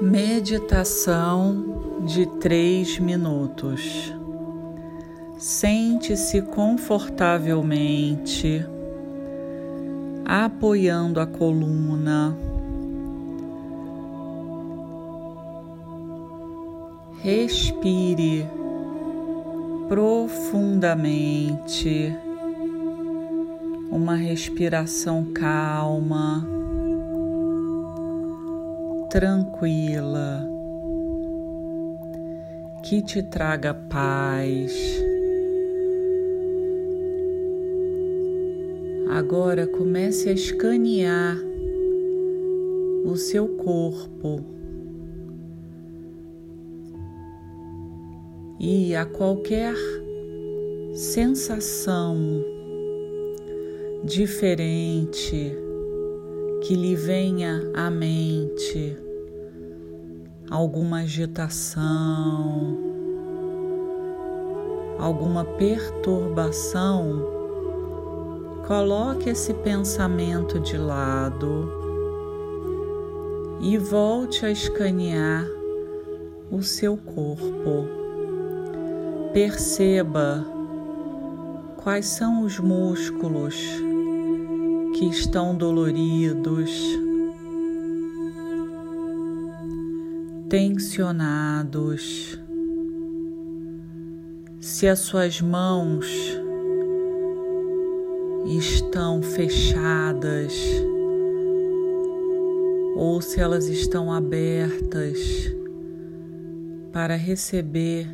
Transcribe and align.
Meditação 0.00 2.04
de 2.06 2.24
três 2.24 3.00
minutos. 3.00 4.14
Sente-se 5.36 6.40
confortavelmente, 6.40 8.64
apoiando 10.24 11.18
a 11.18 11.26
coluna. 11.26 12.38
Respire 17.20 18.46
profundamente, 19.88 22.16
uma 23.90 24.14
respiração 24.14 25.24
calma 25.34 26.57
tranquila, 29.08 30.46
que 32.82 33.00
te 33.00 33.22
traga 33.22 33.72
paz. 33.72 34.72
Agora 39.10 39.66
comece 39.66 40.28
a 40.28 40.32
escanear 40.32 41.38
o 43.04 43.16
seu 43.16 43.48
corpo 43.48 44.44
e 48.60 48.94
a 48.94 49.06
qualquer 49.06 49.74
sensação 50.92 52.44
diferente 54.04 55.67
que 56.60 56.74
lhe 56.74 56.94
venha 56.94 57.70
à 57.74 57.88
mente 57.88 58.96
alguma 60.50 61.00
agitação, 61.00 62.78
alguma 64.98 65.44
perturbação, 65.44 67.24
coloque 68.66 69.30
esse 69.30 69.54
pensamento 69.54 70.58
de 70.58 70.76
lado 70.76 71.70
e 73.60 73.76
volte 73.76 74.44
a 74.44 74.50
escanear 74.50 75.46
o 76.50 76.62
seu 76.62 76.96
corpo. 76.96 77.86
Perceba 79.32 80.44
quais 81.76 82.06
são 82.06 82.42
os 82.42 82.58
músculos 82.58 83.87
que 84.98 85.06
estão 85.06 85.56
doloridos, 85.56 86.72
tensionados. 90.48 92.36
Se 94.60 94.88
as 94.88 94.98
suas 94.98 95.40
mãos 95.40 96.04
estão 98.44 99.22
fechadas 99.22 100.52
ou 102.96 103.20
se 103.20 103.38
elas 103.38 103.68
estão 103.68 104.12
abertas 104.12 105.54
para 106.92 107.14
receber 107.14 108.08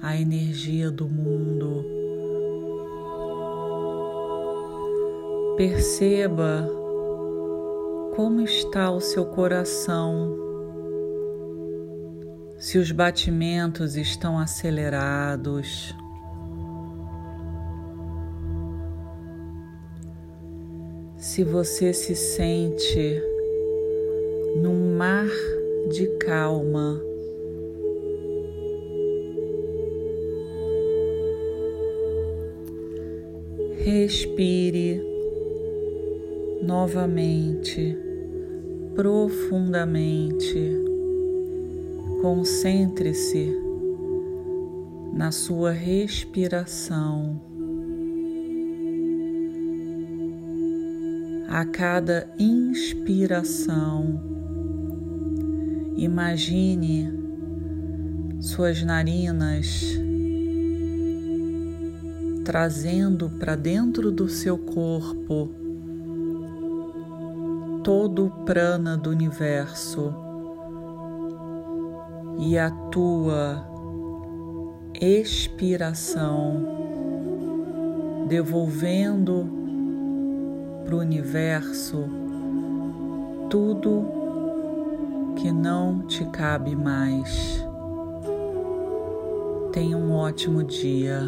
a 0.00 0.16
energia 0.16 0.88
do 0.88 1.08
mundo. 1.08 1.99
Perceba 5.60 6.66
como 8.16 8.40
está 8.40 8.90
o 8.90 8.98
seu 8.98 9.26
coração, 9.26 10.34
se 12.56 12.78
os 12.78 12.90
batimentos 12.90 13.94
estão 13.94 14.38
acelerados. 14.38 15.94
Se 21.18 21.44
você 21.44 21.92
se 21.92 22.16
sente 22.16 23.22
num 24.56 24.96
mar 24.96 25.28
de 25.90 26.06
calma. 26.20 26.98
Respire 33.76 35.19
novamente, 36.62 37.96
profundamente. 38.94 40.76
Concentre-se 42.20 43.56
na 45.12 45.32
sua 45.32 45.72
respiração. 45.72 47.40
A 51.48 51.64
cada 51.64 52.28
inspiração, 52.38 54.20
imagine 55.96 57.10
suas 58.40 58.82
narinas 58.82 59.98
trazendo 62.44 63.30
para 63.30 63.56
dentro 63.56 64.10
do 64.10 64.28
seu 64.28 64.56
corpo 64.56 65.69
todo 67.82 68.26
o 68.26 68.30
prana 68.44 68.96
do 68.96 69.10
universo 69.10 70.14
e 72.38 72.58
a 72.58 72.70
tua 72.70 73.66
expiração, 75.00 76.66
devolvendo 78.28 79.48
para 80.84 80.94
o 80.94 80.98
universo 80.98 82.04
tudo 83.48 84.06
que 85.36 85.50
não 85.50 86.00
te 86.06 86.24
cabe 86.26 86.76
mais. 86.76 87.64
Tenha 89.72 89.96
um 89.96 90.12
ótimo 90.12 90.62
dia. 90.62 91.22